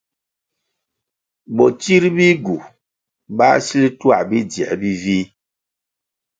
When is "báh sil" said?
3.37-3.87